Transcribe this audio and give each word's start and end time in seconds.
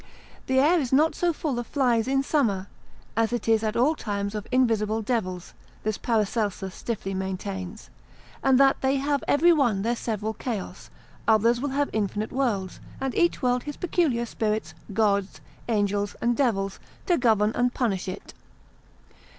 The 0.47 0.57
air 0.57 0.79
is 0.79 0.91
not 0.91 1.13
so 1.13 1.31
full 1.31 1.59
of 1.59 1.67
flies 1.67 2.07
in 2.07 2.23
summer, 2.23 2.65
as 3.15 3.31
it 3.31 3.47
is 3.47 3.61
at 3.61 3.75
all 3.77 3.93
times 3.93 4.33
of 4.33 4.47
invisible 4.51 5.03
devils: 5.03 5.53
this 5.83 5.99
Paracelsus 5.99 6.73
stiffly 6.73 7.13
maintains, 7.13 7.91
and 8.43 8.59
that 8.59 8.81
they 8.81 8.95
have 8.95 9.23
every 9.27 9.53
one 9.53 9.83
their 9.83 9.95
several 9.95 10.33
chaos, 10.33 10.89
others 11.27 11.61
will 11.61 11.69
have 11.69 11.91
infinite 11.93 12.31
worlds, 12.31 12.79
and 12.99 13.13
each 13.13 13.43
world 13.43 13.61
his 13.61 13.77
peculiar 13.77 14.25
spirits, 14.25 14.73
gods, 14.91 15.39
angels, 15.69 16.15
and 16.19 16.35
devils 16.35 16.79
to 17.05 17.15
govern 17.19 17.51
and 17.53 17.75
punish 17.75 18.07
it. 18.07 18.33